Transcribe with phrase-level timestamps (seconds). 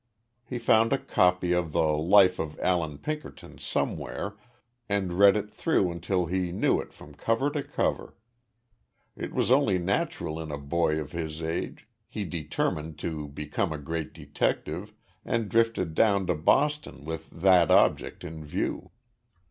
[0.43, 4.35] He found a copy of the life of Alan Pinkerton somewhere
[4.89, 8.15] and read it through until he knew it from cover to cover.
[9.15, 13.77] As was only natural in a boy of his age, he determined to become a
[13.77, 18.89] great detective, and drifted down to Boston with that object in view.